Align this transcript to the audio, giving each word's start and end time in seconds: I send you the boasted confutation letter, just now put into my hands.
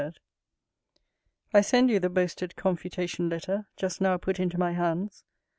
I 1.53 1.61
send 1.61 1.91
you 1.91 1.99
the 1.99 2.09
boasted 2.09 2.55
confutation 2.55 3.29
letter, 3.29 3.67
just 3.77 4.01
now 4.01 4.17
put 4.17 4.39
into 4.39 4.57
my 4.57 4.71
hands. 4.71 5.23